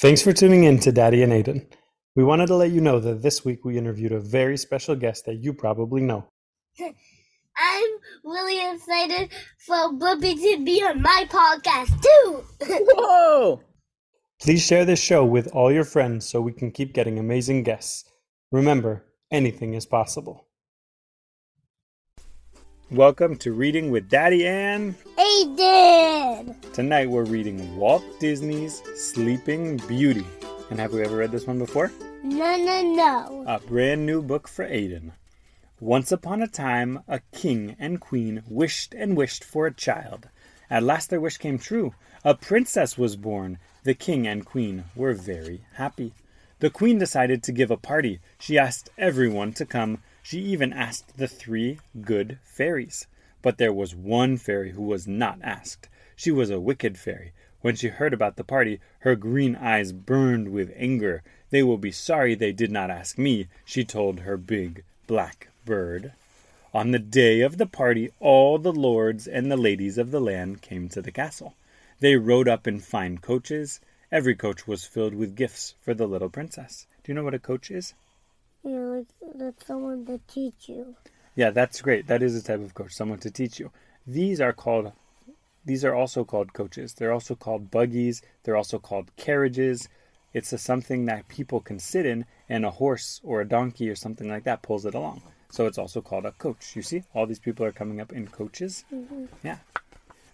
Thanks 0.00 0.22
for 0.22 0.32
tuning 0.32 0.64
in 0.64 0.78
to 0.78 0.92
Daddy 0.92 1.22
and 1.22 1.30
Aiden. 1.30 1.66
We 2.16 2.24
wanted 2.24 2.46
to 2.46 2.54
let 2.54 2.70
you 2.70 2.80
know 2.80 3.00
that 3.00 3.20
this 3.20 3.44
week 3.44 3.66
we 3.66 3.76
interviewed 3.76 4.12
a 4.12 4.18
very 4.18 4.56
special 4.56 4.96
guest 4.96 5.26
that 5.26 5.44
you 5.44 5.52
probably 5.52 6.00
know. 6.00 6.24
I'm 6.80 7.90
really 8.24 8.74
excited 8.74 9.28
for 9.58 9.92
Bubby 9.92 10.36
to 10.36 10.64
be 10.64 10.82
on 10.82 11.02
my 11.02 11.26
podcast 11.28 12.00
too. 12.00 12.44
Whoa! 12.62 13.60
Please 14.40 14.64
share 14.64 14.86
this 14.86 15.02
show 15.02 15.22
with 15.22 15.48
all 15.48 15.70
your 15.70 15.84
friends 15.84 16.26
so 16.26 16.40
we 16.40 16.54
can 16.54 16.70
keep 16.70 16.94
getting 16.94 17.18
amazing 17.18 17.62
guests. 17.62 18.10
Remember, 18.50 19.04
anything 19.30 19.74
is 19.74 19.84
possible. 19.84 20.46
Welcome 22.92 23.36
to 23.36 23.52
Reading 23.52 23.92
with 23.92 24.08
Daddy 24.08 24.44
and 24.44 24.96
Aiden. 25.16 26.72
tonight 26.72 27.08
we're 27.08 27.22
reading 27.22 27.76
Walt 27.76 28.02
Disney's 28.18 28.82
Sleeping 28.96 29.76
Beauty. 29.86 30.26
And 30.70 30.80
have 30.80 30.92
we 30.92 31.02
ever 31.02 31.18
read 31.18 31.30
this 31.30 31.46
one 31.46 31.60
before? 31.60 31.92
No, 32.24 32.56
no, 32.56 32.82
no. 32.82 33.44
A 33.46 33.60
brand 33.60 34.06
new 34.06 34.20
book 34.20 34.48
for 34.48 34.66
Aiden. 34.66 35.12
Once 35.78 36.10
upon 36.10 36.42
a 36.42 36.48
time, 36.48 37.04
a 37.06 37.20
king 37.32 37.76
and 37.78 38.00
queen 38.00 38.42
wished 38.48 38.92
and 38.92 39.16
wished 39.16 39.44
for 39.44 39.68
a 39.68 39.72
child. 39.72 40.28
At 40.68 40.82
last 40.82 41.10
their 41.10 41.20
wish 41.20 41.36
came 41.36 41.60
true. 41.60 41.94
A 42.24 42.34
princess 42.34 42.98
was 42.98 43.14
born. 43.14 43.58
The 43.84 43.94
king 43.94 44.26
and 44.26 44.44
queen 44.44 44.86
were 44.96 45.14
very 45.14 45.62
happy. 45.74 46.12
The 46.58 46.70
queen 46.70 46.98
decided 46.98 47.44
to 47.44 47.52
give 47.52 47.70
a 47.70 47.76
party. 47.76 48.18
She 48.40 48.58
asked 48.58 48.90
everyone 48.98 49.52
to 49.52 49.64
come. 49.64 49.98
She 50.22 50.40
even 50.40 50.72
asked 50.72 51.16
the 51.16 51.28
three 51.28 51.78
good 52.02 52.38
fairies. 52.44 53.06
But 53.42 53.56
there 53.56 53.72
was 53.72 53.94
one 53.94 54.36
fairy 54.36 54.72
who 54.72 54.82
was 54.82 55.08
not 55.08 55.38
asked. 55.42 55.88
She 56.14 56.30
was 56.30 56.50
a 56.50 56.60
wicked 56.60 56.98
fairy. 56.98 57.32
When 57.62 57.74
she 57.74 57.88
heard 57.88 58.12
about 58.12 58.36
the 58.36 58.44
party, 58.44 58.80
her 59.00 59.16
green 59.16 59.56
eyes 59.56 59.92
burned 59.92 60.52
with 60.52 60.72
anger. 60.76 61.22
They 61.50 61.62
will 61.62 61.78
be 61.78 61.90
sorry 61.90 62.34
they 62.34 62.52
did 62.52 62.70
not 62.70 62.90
ask 62.90 63.16
me, 63.16 63.48
she 63.64 63.84
told 63.84 64.20
her 64.20 64.36
big 64.36 64.84
black 65.06 65.48
bird. 65.64 66.12
On 66.74 66.90
the 66.90 66.98
day 66.98 67.40
of 67.40 67.56
the 67.56 67.66
party, 67.66 68.10
all 68.20 68.58
the 68.58 68.72
lords 68.72 69.26
and 69.26 69.50
the 69.50 69.56
ladies 69.56 69.98
of 69.98 70.10
the 70.10 70.20
land 70.20 70.62
came 70.62 70.88
to 70.90 71.02
the 71.02 71.10
castle. 71.10 71.54
They 72.00 72.16
rode 72.16 72.48
up 72.48 72.66
in 72.66 72.80
fine 72.80 73.18
coaches. 73.18 73.80
Every 74.12 74.34
coach 74.34 74.66
was 74.66 74.84
filled 74.84 75.14
with 75.14 75.34
gifts 75.34 75.74
for 75.80 75.94
the 75.94 76.06
little 76.06 76.30
princess. 76.30 76.86
Do 77.02 77.10
you 77.10 77.14
know 77.14 77.24
what 77.24 77.34
a 77.34 77.38
coach 77.38 77.70
is? 77.70 77.94
You 78.64 78.70
know, 78.70 79.06
that's 79.34 79.66
someone 79.66 80.04
to 80.06 80.20
teach 80.28 80.68
you. 80.68 80.94
Yeah, 81.34 81.50
that's 81.50 81.80
great. 81.80 82.06
That 82.06 82.22
is 82.22 82.36
a 82.36 82.42
type 82.42 82.60
of 82.60 82.74
coach, 82.74 82.92
someone 82.92 83.18
to 83.20 83.30
teach 83.30 83.58
you. 83.58 83.70
These 84.06 84.40
are 84.40 84.52
called 84.52 84.92
these 85.64 85.84
are 85.84 85.94
also 85.94 86.24
called 86.24 86.52
coaches. 86.52 86.94
They're 86.94 87.12
also 87.12 87.34
called 87.34 87.70
buggies. 87.70 88.22
They're 88.42 88.56
also 88.56 88.78
called 88.78 89.14
carriages. 89.16 89.88
It's 90.32 90.52
a 90.52 90.58
something 90.58 91.06
that 91.06 91.28
people 91.28 91.60
can 91.60 91.78
sit 91.78 92.06
in 92.06 92.24
and 92.48 92.64
a 92.64 92.70
horse 92.70 93.20
or 93.22 93.40
a 93.40 93.48
donkey 93.48 93.90
or 93.90 93.94
something 93.94 94.28
like 94.28 94.44
that 94.44 94.62
pulls 94.62 94.86
it 94.86 94.94
along. 94.94 95.22
So 95.50 95.66
it's 95.66 95.78
also 95.78 96.00
called 96.00 96.24
a 96.24 96.32
coach. 96.32 96.76
You 96.76 96.82
see, 96.82 97.02
all 97.14 97.26
these 97.26 97.40
people 97.40 97.66
are 97.66 97.72
coming 97.72 98.00
up 98.00 98.12
in 98.12 98.28
coaches. 98.28 98.84
Mm-hmm. 98.92 99.24
Yeah. 99.42 99.58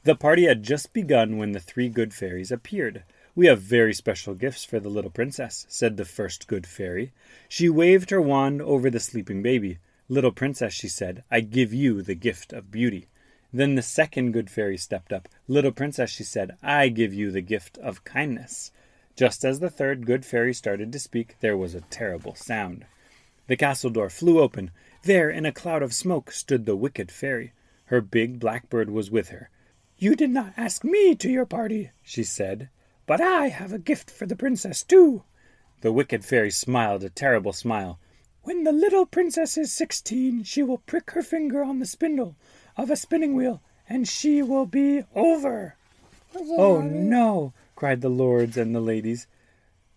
The 0.04 0.14
party 0.14 0.46
had 0.46 0.62
just 0.62 0.92
begun 0.92 1.38
when 1.38 1.52
the 1.52 1.60
three 1.60 1.88
good 1.88 2.14
fairies 2.14 2.52
appeared. 2.52 3.02
We 3.36 3.48
have 3.48 3.60
very 3.60 3.92
special 3.92 4.34
gifts 4.34 4.64
for 4.64 4.80
the 4.80 4.88
little 4.88 5.10
princess, 5.10 5.66
said 5.68 5.98
the 5.98 6.06
first 6.06 6.46
good 6.46 6.66
fairy. 6.66 7.12
She 7.50 7.68
waved 7.68 8.08
her 8.08 8.20
wand 8.20 8.62
over 8.62 8.88
the 8.88 8.98
sleeping 8.98 9.42
baby. 9.42 9.76
Little 10.08 10.32
princess, 10.32 10.72
she 10.72 10.88
said, 10.88 11.22
I 11.30 11.40
give 11.40 11.74
you 11.74 12.00
the 12.00 12.14
gift 12.14 12.54
of 12.54 12.70
beauty. 12.70 13.08
Then 13.52 13.74
the 13.74 13.82
second 13.82 14.32
good 14.32 14.48
fairy 14.48 14.78
stepped 14.78 15.12
up. 15.12 15.28
Little 15.48 15.70
princess, 15.70 16.08
she 16.08 16.24
said, 16.24 16.56
I 16.62 16.88
give 16.88 17.12
you 17.12 17.30
the 17.30 17.42
gift 17.42 17.76
of 17.76 18.04
kindness. 18.04 18.70
Just 19.16 19.44
as 19.44 19.60
the 19.60 19.68
third 19.68 20.06
good 20.06 20.24
fairy 20.24 20.54
started 20.54 20.90
to 20.92 20.98
speak, 20.98 21.36
there 21.40 21.58
was 21.58 21.74
a 21.74 21.82
terrible 21.82 22.34
sound. 22.34 22.86
The 23.48 23.56
castle 23.56 23.90
door 23.90 24.08
flew 24.08 24.40
open. 24.40 24.70
There, 25.02 25.28
in 25.28 25.44
a 25.44 25.52
cloud 25.52 25.82
of 25.82 25.92
smoke, 25.92 26.32
stood 26.32 26.64
the 26.64 26.74
wicked 26.74 27.12
fairy. 27.12 27.52
Her 27.86 28.00
big 28.00 28.40
black 28.40 28.70
bird 28.70 28.88
was 28.88 29.10
with 29.10 29.28
her. 29.28 29.50
You 29.98 30.16
did 30.16 30.30
not 30.30 30.54
ask 30.56 30.84
me 30.84 31.14
to 31.16 31.30
your 31.30 31.44
party, 31.44 31.90
she 32.02 32.22
said, 32.22 32.70
but 33.06 33.20
I 33.20 33.48
have 33.48 33.72
a 33.72 33.78
gift 33.78 34.10
for 34.10 34.26
the 34.26 34.36
princess, 34.36 34.82
too. 34.82 35.22
The 35.80 35.92
wicked 35.92 36.24
fairy 36.24 36.50
smiled 36.50 37.04
a 37.04 37.10
terrible 37.10 37.52
smile. 37.52 37.98
When 38.42 38.64
the 38.64 38.72
little 38.72 39.06
princess 39.06 39.56
is 39.56 39.72
sixteen, 39.72 40.42
she 40.42 40.62
will 40.62 40.78
prick 40.78 41.10
her 41.12 41.22
finger 41.22 41.62
on 41.62 41.78
the 41.78 41.86
spindle 41.86 42.36
of 42.76 42.90
a 42.90 42.96
spinning 42.96 43.34
wheel, 43.34 43.62
and 43.88 44.06
she 44.06 44.42
will 44.42 44.66
be 44.66 45.04
over. 45.14 45.76
Oh 46.34 46.80
no! 46.80 47.52
cried 47.74 48.00
the 48.00 48.08
lords 48.08 48.56
and 48.56 48.74
the 48.74 48.80
ladies. 48.80 49.26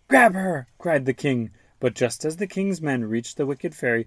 Grab 0.08 0.34
her! 0.34 0.66
cried 0.78 1.06
the 1.06 1.14
king. 1.14 1.50
But 1.78 1.94
just 1.94 2.24
as 2.24 2.36
the 2.36 2.46
king's 2.46 2.82
men 2.82 3.04
reached 3.04 3.36
the 3.36 3.46
wicked 3.46 3.74
fairy, 3.74 4.06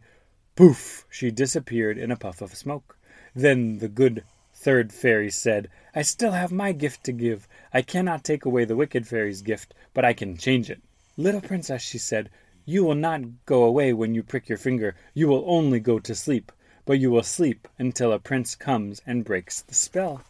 poof! 0.56 1.06
she 1.10 1.32
disappeared 1.32 1.98
in 1.98 2.12
a 2.12 2.16
puff 2.16 2.42
of 2.42 2.56
smoke. 2.56 2.98
Then 3.36 3.80
the 3.80 3.88
good 3.88 4.24
third 4.64 4.94
fairy 4.94 5.30
said, 5.30 5.70
I 5.94 6.04
still 6.04 6.32
have 6.32 6.52
my 6.52 6.72
gift 6.72 7.04
to 7.04 7.12
give. 7.12 7.48
I 7.74 7.82
cannot 7.82 8.24
take 8.24 8.46
away 8.46 8.64
the 8.66 8.78
wicked 8.78 9.06
fairy's 9.06 9.42
gift, 9.42 9.74
but 9.94 10.06
I 10.06 10.14
can 10.14 10.38
change 10.38 10.70
it. 10.70 10.82
Little 11.18 11.42
princess, 11.42 11.82
she 11.82 11.98
said, 11.98 12.30
you 12.66 12.86
will 12.86 12.96
not 12.96 13.46
go 13.46 13.64
away 13.64 13.92
when 13.92 14.16
you 14.16 14.24
prick 14.24 14.48
your 14.48 14.58
finger. 14.58 14.96
You 15.14 15.28
will 15.28 15.44
only 15.46 15.82
go 15.82 16.00
to 16.00 16.16
sleep. 16.16 16.50
But 16.86 17.00
you 17.00 17.12
will 17.12 17.24
sleep 17.24 17.68
until 17.78 18.14
a 18.14 18.20
prince 18.20 18.56
comes 18.56 19.02
and 19.06 19.26
breaks 19.26 19.62
the 19.62 19.74
spell. 19.74 20.22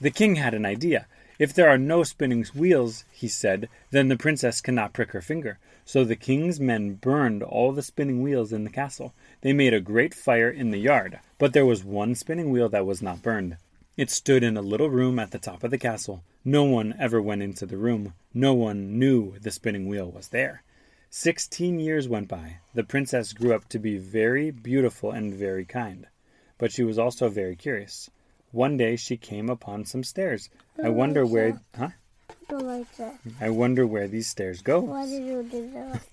The 0.00 0.10
king 0.10 0.36
had 0.36 0.52
an 0.52 0.66
idea. 0.66 1.06
If 1.42 1.52
there 1.52 1.68
are 1.68 1.76
no 1.76 2.04
spinning 2.04 2.44
wheels, 2.54 3.04
he 3.10 3.26
said, 3.26 3.68
then 3.90 4.06
the 4.06 4.16
princess 4.16 4.60
cannot 4.60 4.92
prick 4.92 5.10
her 5.10 5.20
finger. 5.20 5.58
So 5.84 6.04
the 6.04 6.14
king's 6.14 6.60
men 6.60 6.94
burned 6.94 7.42
all 7.42 7.72
the 7.72 7.82
spinning 7.82 8.22
wheels 8.22 8.52
in 8.52 8.62
the 8.62 8.70
castle. 8.70 9.12
They 9.40 9.52
made 9.52 9.74
a 9.74 9.80
great 9.80 10.14
fire 10.14 10.48
in 10.48 10.70
the 10.70 10.78
yard, 10.78 11.18
but 11.38 11.52
there 11.52 11.66
was 11.66 11.82
one 11.82 12.14
spinning 12.14 12.52
wheel 12.52 12.68
that 12.68 12.86
was 12.86 13.02
not 13.02 13.22
burned. 13.22 13.56
It 13.96 14.08
stood 14.08 14.44
in 14.44 14.56
a 14.56 14.62
little 14.62 14.88
room 14.88 15.18
at 15.18 15.32
the 15.32 15.40
top 15.40 15.64
of 15.64 15.72
the 15.72 15.78
castle. 15.78 16.22
No 16.44 16.62
one 16.62 16.94
ever 16.96 17.20
went 17.20 17.42
into 17.42 17.66
the 17.66 17.76
room. 17.76 18.14
No 18.32 18.54
one 18.54 19.00
knew 19.00 19.36
the 19.40 19.50
spinning 19.50 19.88
wheel 19.88 20.08
was 20.08 20.28
there. 20.28 20.62
Sixteen 21.10 21.80
years 21.80 22.06
went 22.06 22.28
by. 22.28 22.58
The 22.72 22.84
princess 22.84 23.32
grew 23.32 23.52
up 23.52 23.68
to 23.70 23.80
be 23.80 23.98
very 23.98 24.52
beautiful 24.52 25.10
and 25.10 25.34
very 25.34 25.64
kind. 25.64 26.06
But 26.58 26.70
she 26.70 26.84
was 26.84 27.00
also 27.00 27.28
very 27.28 27.56
curious. 27.56 28.08
One 28.52 28.76
day 28.76 28.96
she 28.96 29.16
came 29.16 29.48
upon 29.48 29.86
some 29.86 30.04
stairs. 30.04 30.48
I 30.82 30.90
wonder 30.90 31.26
where 31.26 31.60
huh? 31.76 31.88
Don't 32.48 32.66
like 32.66 32.96
that. 32.96 33.18
I 33.40 33.48
wonder 33.48 33.86
where 33.86 34.06
these 34.06 34.28
stairs 34.28 34.62
go. 34.62 34.80
Why 34.80 35.06
did 35.06 35.24
you 35.24 35.42
do 35.42 35.70
that? 35.72 36.02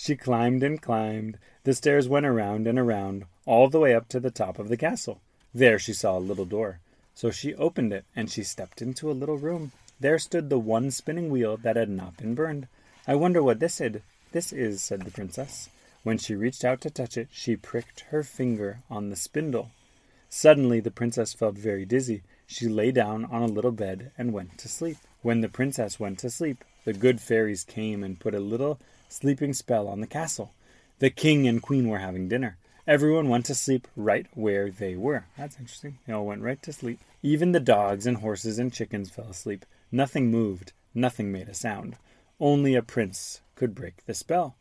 She 0.00 0.14
climbed 0.14 0.62
and 0.62 0.80
climbed. 0.80 1.38
The 1.64 1.74
stairs 1.74 2.08
went 2.08 2.24
around 2.24 2.68
and 2.68 2.78
around, 2.78 3.24
all 3.46 3.68
the 3.68 3.80
way 3.80 3.96
up 3.96 4.08
to 4.10 4.20
the 4.20 4.30
top 4.30 4.60
of 4.60 4.68
the 4.68 4.76
castle. 4.76 5.20
There 5.52 5.76
she 5.76 5.92
saw 5.92 6.16
a 6.16 6.20
little 6.20 6.44
door. 6.44 6.78
So 7.16 7.32
she 7.32 7.52
opened 7.56 7.92
it, 7.92 8.04
and 8.14 8.30
she 8.30 8.44
stepped 8.44 8.80
into 8.80 9.10
a 9.10 9.18
little 9.20 9.38
room. 9.38 9.72
There 9.98 10.20
stood 10.20 10.50
the 10.50 10.58
one 10.60 10.92
spinning 10.92 11.30
wheel 11.30 11.56
that 11.58 11.74
had 11.74 11.90
not 11.90 12.16
been 12.16 12.36
burned. 12.36 12.68
I 13.08 13.16
wonder 13.16 13.42
what 13.42 13.58
this 13.58 13.80
is. 13.80 14.00
This 14.30 14.52
is, 14.52 14.82
said 14.82 15.02
the 15.02 15.10
princess. 15.10 15.68
When 16.04 16.16
she 16.16 16.36
reached 16.36 16.64
out 16.64 16.80
to 16.82 16.90
touch 16.90 17.16
it, 17.16 17.28
she 17.32 17.56
pricked 17.56 18.02
her 18.10 18.22
finger 18.22 18.78
on 18.88 19.10
the 19.10 19.16
spindle. 19.16 19.72
Suddenly 20.30 20.80
the 20.80 20.90
princess 20.90 21.32
felt 21.32 21.56
very 21.56 21.84
dizzy. 21.84 22.22
She 22.46 22.68
lay 22.68 22.92
down 22.92 23.24
on 23.24 23.42
a 23.42 23.46
little 23.46 23.72
bed 23.72 24.12
and 24.18 24.32
went 24.32 24.58
to 24.58 24.68
sleep. 24.68 24.98
When 25.22 25.40
the 25.40 25.48
princess 25.48 25.98
went 25.98 26.18
to 26.20 26.30
sleep, 26.30 26.64
the 26.84 26.92
good 26.92 27.20
fairies 27.20 27.64
came 27.64 28.04
and 28.04 28.20
put 28.20 28.34
a 28.34 28.40
little 28.40 28.78
sleeping 29.08 29.52
spell 29.52 29.88
on 29.88 30.00
the 30.00 30.06
castle. 30.06 30.52
The 30.98 31.10
king 31.10 31.46
and 31.46 31.62
queen 31.62 31.88
were 31.88 31.98
having 31.98 32.28
dinner. 32.28 32.56
Everyone 32.86 33.28
went 33.28 33.46
to 33.46 33.54
sleep 33.54 33.86
right 33.96 34.26
where 34.34 34.70
they 34.70 34.96
were. 34.96 35.26
That's 35.36 35.58
interesting. 35.58 35.98
They 36.06 36.12
all 36.12 36.26
went 36.26 36.42
right 36.42 36.62
to 36.62 36.72
sleep. 36.72 37.00
Even 37.22 37.52
the 37.52 37.60
dogs 37.60 38.06
and 38.06 38.18
horses 38.18 38.58
and 38.58 38.72
chickens 38.72 39.10
fell 39.10 39.28
asleep. 39.28 39.66
Nothing 39.92 40.30
moved. 40.30 40.72
Nothing 40.94 41.30
made 41.30 41.48
a 41.48 41.54
sound. 41.54 41.96
Only 42.40 42.74
a 42.74 42.82
prince 42.82 43.40
could 43.54 43.74
break 43.74 44.06
the 44.06 44.14
spell. 44.14 44.56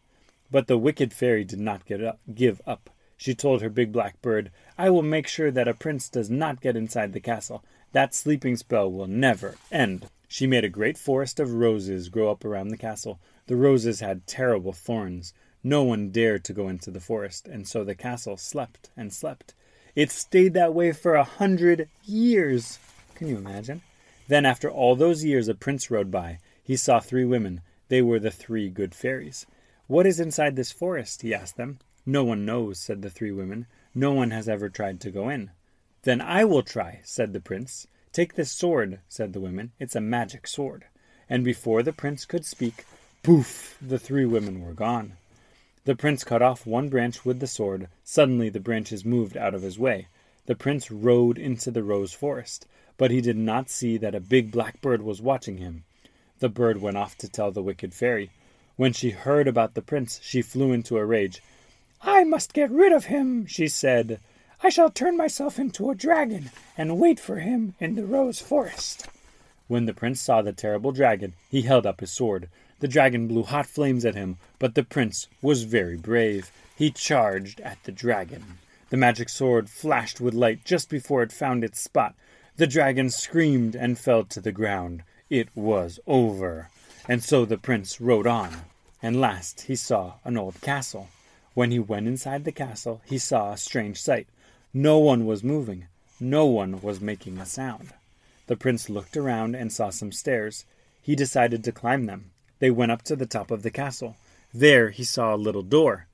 But 0.52 0.68
the 0.68 0.78
wicked 0.78 1.14
fairy 1.14 1.44
did 1.44 1.60
not 1.60 1.90
up, 1.92 2.20
give 2.34 2.62
up. 2.66 2.90
She 3.18 3.34
told 3.34 3.62
her 3.62 3.70
big 3.70 3.92
black 3.92 4.22
bird, 4.22 4.52
I 4.78 4.92
will 4.92 5.02
make 5.02 5.28
sure 5.28 5.50
that 5.50 5.68
a 5.68 5.74
prince 5.74 6.08
does 6.08 6.30
not 6.30 6.62
get 6.62 6.78
inside 6.78 7.14
the 7.14 7.20
castle. 7.20 7.64
That 7.92 8.14
sleeping 8.14 8.56
spell 8.58 8.92
will 8.92 9.08
never 9.08 9.58
end. 9.72 10.08
She 10.28 10.46
made 10.46 10.64
a 10.64 10.70
great 10.70 10.98
forest 10.98 11.40
of 11.40 11.54
roses 11.54 12.10
grow 12.10 12.30
up 12.30 12.46
around 12.46 12.68
the 12.68 12.78
castle. 12.78 13.20
The 13.48 13.56
roses 13.56 14.02
had 14.02 14.28
terrible 14.28 14.72
thorns. 14.72 15.34
No 15.64 15.84
one 15.84 16.12
dared 16.12 16.44
to 16.46 16.54
go 16.54 16.68
into 16.68 16.92
the 16.92 17.00
forest, 17.00 17.48
and 17.48 17.68
so 17.68 17.84
the 17.84 17.96
castle 17.96 18.38
slept 18.38 18.90
and 18.96 19.12
slept. 19.12 19.56
It 19.96 20.12
stayed 20.12 20.54
that 20.54 20.76
way 20.76 20.92
for 20.92 21.16
a 21.16 21.24
hundred 21.24 21.90
years. 22.06 22.78
Can 23.16 23.28
you 23.28 23.38
imagine? 23.38 23.82
Then, 24.28 24.46
after 24.46 24.70
all 24.70 24.96
those 24.96 25.24
years, 25.24 25.48
a 25.48 25.56
prince 25.56 25.90
rode 25.90 26.12
by. 26.12 26.40
He 26.64 26.76
saw 26.76 27.00
three 27.00 27.26
women. 27.26 27.62
They 27.88 28.02
were 28.02 28.20
the 28.20 28.30
three 28.30 28.70
good 28.70 28.94
fairies. 28.94 29.48
What 29.88 30.06
is 30.06 30.20
inside 30.20 30.56
this 30.56 30.72
forest? 30.72 31.24
he 31.24 31.34
asked 31.34 31.58
them. 31.58 31.80
No 32.10 32.24
one 32.24 32.46
knows, 32.46 32.80
said 32.80 33.02
the 33.02 33.10
three 33.10 33.34
women. 33.34 33.66
No 33.94 34.14
one 34.14 34.32
has 34.32 34.48
ever 34.48 34.70
tried 34.70 35.02
to 35.02 35.12
go 35.12 35.28
in. 35.28 35.52
Then 36.04 36.22
I 36.22 36.46
will 36.46 36.64
try, 36.64 37.02
said 37.04 37.34
the 37.34 37.42
prince. 37.42 37.86
Take 38.14 38.36
this 38.36 38.50
sword, 38.50 39.02
said 39.10 39.34
the 39.34 39.42
women. 39.42 39.74
It's 39.78 39.94
a 39.94 40.00
magic 40.00 40.48
sword. 40.48 40.86
And 41.30 41.44
before 41.44 41.84
the 41.84 41.92
prince 41.92 42.24
could 42.24 42.46
speak, 42.46 42.86
Poof! 43.24 43.78
The 43.82 44.00
three 44.00 44.26
women 44.26 44.62
were 44.62 44.74
gone. 44.74 45.18
The 45.84 45.98
prince 45.98 46.24
cut 46.24 46.42
off 46.42 46.66
one 46.66 46.88
branch 46.88 47.26
with 47.26 47.42
the 47.42 47.46
sword. 47.46 47.90
Suddenly 48.06 48.48
the 48.48 48.62
branches 48.62 49.04
moved 49.04 49.36
out 49.36 49.54
of 49.54 49.62
his 49.62 49.78
way. 49.78 50.08
The 50.46 50.56
prince 50.56 50.90
rode 50.90 51.38
into 51.38 51.72
the 51.72 51.84
rose 51.84 52.14
forest, 52.14 52.66
but 52.98 53.12
he 53.12 53.20
did 53.20 53.36
not 53.36 53.70
see 53.70 53.98
that 53.98 54.16
a 54.16 54.22
big 54.22 54.50
black 54.50 54.80
bird 54.80 55.02
was 55.02 55.22
watching 55.22 55.58
him. 55.58 55.84
The 56.40 56.48
bird 56.48 56.82
went 56.82 56.96
off 56.96 57.18
to 57.18 57.28
tell 57.28 57.52
the 57.52 57.62
wicked 57.62 57.94
fairy. 57.94 58.30
When 58.78 58.94
she 58.94 59.10
heard 59.10 59.46
about 59.46 59.74
the 59.74 59.82
prince, 59.82 60.22
she 60.24 60.42
flew 60.42 60.72
into 60.72 60.98
a 60.98 61.06
rage. 61.06 61.42
I 62.02 62.24
must 62.24 62.54
get 62.54 62.70
rid 62.70 62.92
of 62.92 63.06
him, 63.06 63.46
she 63.46 63.68
said. 63.68 64.20
I 64.64 64.70
shall 64.70 64.90
turn 64.90 65.18
myself 65.18 65.60
into 65.60 65.90
a 65.90 65.96
dragon 65.96 66.52
and 66.78 67.00
wait 67.00 67.20
for 67.20 67.38
him 67.38 67.76
in 67.80 67.96
the 67.96 68.06
rose 68.06 68.40
forest. 68.40 69.08
When 69.68 69.86
the 69.86 69.94
prince 69.94 70.22
saw 70.22 70.42
the 70.42 70.54
terrible 70.54 70.92
dragon, 70.92 71.34
he 71.50 71.64
held 71.64 71.86
up 71.86 72.00
his 72.00 72.12
sword. 72.12 72.50
The 72.80 72.88
dragon 72.88 73.28
blew 73.28 73.44
hot 73.44 73.66
flames 73.66 74.06
at 74.06 74.16
him, 74.16 74.38
but 74.60 74.76
the 74.76 74.84
prince 74.84 75.28
was 75.42 75.64
very 75.64 75.98
brave. 75.98 76.52
He 76.76 76.92
charged 76.92 77.60
at 77.62 77.84
the 77.84 77.92
dragon. 77.92 78.60
The 78.90 78.98
magic 78.98 79.30
sword 79.30 79.70
flashed 79.70 80.22
with 80.22 80.34
light 80.34 80.64
just 80.64 80.90
before 80.90 81.24
it 81.24 81.32
found 81.32 81.64
its 81.64 81.82
spot. 81.82 82.16
The 82.56 82.68
dragon 82.68 83.10
screamed 83.10 83.76
and 83.76 84.00
fell 84.00 84.24
to 84.26 84.40
the 84.40 84.52
ground. 84.52 85.04
It 85.30 85.50
was 85.56 86.00
over. 86.08 86.70
And 87.08 87.24
so 87.24 87.46
the 87.46 87.58
prince 87.58 88.00
rode 88.00 88.28
on. 88.28 88.62
And 89.02 89.20
last 89.20 89.62
he 89.62 89.76
saw 89.76 90.14
an 90.24 90.38
old 90.38 90.62
castle. 90.62 91.10
When 91.58 91.72
he 91.72 91.80
went 91.80 92.06
inside 92.06 92.44
the 92.44 92.52
castle, 92.52 93.02
he 93.04 93.18
saw 93.18 93.52
a 93.52 93.58
strange 93.58 94.00
sight. 94.00 94.28
No 94.76 95.00
one 95.00 95.26
was 95.26 95.44
moving. 95.44 95.88
No 96.20 96.46
one 96.46 96.82
was 96.82 97.02
making 97.02 97.40
a 97.40 97.48
sound. 97.48 97.94
The 98.46 98.56
prince 98.56 98.92
looked 98.92 99.18
around 99.18 99.56
and 99.56 99.74
saw 99.74 99.90
some 99.90 100.12
stairs. 100.12 100.66
He 101.02 101.16
decided 101.16 101.64
to 101.64 101.72
climb 101.72 102.06
them. 102.06 102.30
They 102.60 102.70
went 102.70 102.92
up 102.92 103.02
to 103.06 103.16
the 103.16 103.26
top 103.26 103.50
of 103.50 103.64
the 103.64 103.72
castle. 103.72 104.18
There 104.54 104.92
he 104.92 105.04
saw 105.04 105.34
a 105.34 105.36
little 105.36 105.64
door. 105.64 106.06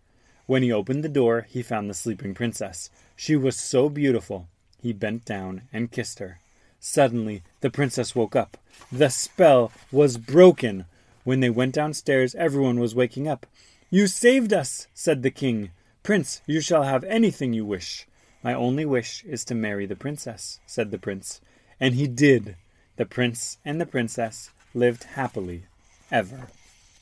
When 0.45 0.63
he 0.63 0.71
opened 0.71 1.03
the 1.03 1.09
door, 1.09 1.45
he 1.49 1.61
found 1.61 1.89
the 1.89 1.93
sleeping 1.93 2.33
princess. 2.33 2.89
She 3.17 3.35
was 3.35 3.57
so 3.57 3.89
beautiful. 3.89 4.47
He 4.81 4.93
bent 4.93 5.25
down 5.25 5.63
and 5.73 5.91
kissed 5.91 6.19
her. 6.19 6.39
Suddenly, 6.79 7.43
the 7.59 7.69
princess 7.69 8.15
woke 8.15 8.37
up. 8.37 8.55
The 8.93 9.09
spell 9.09 9.73
was 9.91 10.15
broken. 10.15 10.85
When 11.25 11.41
they 11.41 11.49
went 11.49 11.75
downstairs, 11.75 12.33
everyone 12.33 12.79
was 12.79 12.95
waking 12.95 13.27
up. 13.27 13.45
You 13.93 14.07
saved 14.07 14.51
us, 14.53 14.87
said 14.95 15.21
the 15.21 15.29
king. 15.29 15.69
Prince, 16.01 16.41
you 16.47 16.61
shall 16.61 16.81
have 16.81 17.03
anything 17.03 17.53
you 17.53 17.63
wish. 17.63 18.07
My 18.41 18.51
only 18.51 18.85
wish 18.85 19.23
is 19.23 19.45
to 19.45 19.53
marry 19.53 19.85
the 19.85 19.95
princess, 19.95 20.59
said 20.65 20.89
the 20.89 20.97
prince. 20.97 21.41
And 21.79 21.93
he 21.93 22.07
did. 22.07 22.55
The 22.95 23.05
prince 23.05 23.59
and 23.63 23.79
the 23.79 23.85
princess 23.85 24.49
lived 24.73 25.03
happily 25.03 25.65
ever 26.09 26.47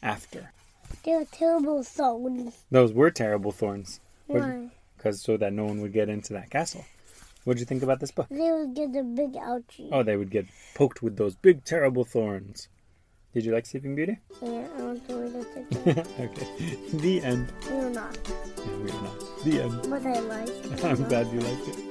after. 0.03 0.51
They 1.05 1.15
were 1.15 1.23
terrible 1.31 1.81
thorns. 1.81 2.57
Those 2.69 2.91
were 2.91 3.09
terrible 3.09 3.53
thorns. 3.53 4.01
Why? 4.27 4.71
Because 4.97 5.21
so 5.21 5.37
that 5.37 5.53
no 5.53 5.63
one 5.63 5.79
would 5.79 5.93
get 5.93 6.09
into 6.09 6.33
that 6.33 6.49
castle. 6.49 6.83
What 7.45 7.53
did 7.53 7.61
you 7.61 7.67
think 7.67 7.83
about 7.83 8.01
this 8.01 8.11
book? 8.11 8.27
They 8.29 8.51
would 8.51 8.75
get 8.75 8.93
a 8.99 9.03
big 9.03 9.35
ouchie. 9.35 9.87
Oh, 9.93 10.03
they 10.03 10.17
would 10.17 10.29
get 10.29 10.47
poked 10.75 11.01
with 11.01 11.15
those 11.15 11.35
big, 11.35 11.63
terrible 11.63 12.03
thorns. 12.03 12.67
Did 13.33 13.45
you 13.45 13.53
like 13.53 13.65
Sleeping 13.65 13.95
Beauty? 13.95 14.17
Yeah, 14.41 14.67
I 14.77 14.81
want 14.81 15.07
to 15.07 15.15
read 15.15 15.35
it 15.35 15.87
again. 15.87 16.05
okay. 16.19 16.47
The 16.93 17.21
end. 17.23 17.51
You're 17.69 17.89
not. 17.89 18.17
Yeah, 18.27 18.65
we're 18.77 19.01
not. 19.01 19.43
The 19.45 19.61
end. 19.61 19.87
But 19.89 20.05
I 20.05 20.19
like. 20.19 20.83
I'm 20.83 21.03
glad 21.07 21.27
you 21.31 21.39
liked 21.39 21.67
it. 21.69 21.90